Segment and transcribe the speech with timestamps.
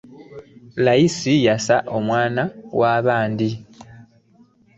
[0.85, 2.43] Layisi yassa omwana
[2.79, 3.49] wa baandi.